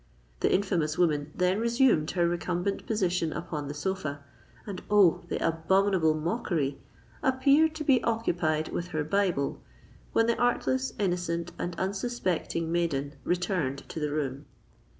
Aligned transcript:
The 0.39 0.51
infamous 0.51 0.97
woman 0.97 1.31
then 1.35 1.59
resumed 1.59 2.09
her 2.09 2.27
recumbent 2.27 2.87
position 2.87 3.31
upon 3.31 3.67
the 3.67 3.75
sofa; 3.75 4.23
and—oh! 4.65 5.21
the 5.29 5.37
abominable 5.47 6.15
mockery!—appeared 6.15 7.75
to 7.75 7.83
be 7.83 8.03
occupied 8.03 8.69
with 8.69 8.87
her 8.87 9.03
Bible, 9.03 9.61
when 10.11 10.25
the 10.25 10.39
artless, 10.41 10.93
innocent, 10.97 11.51
and 11.59 11.79
unsuspecting 11.79 12.71
maiden 12.71 13.13
returned 13.23 13.87
to 13.89 13.99
the 13.99 14.09
room. 14.11 14.47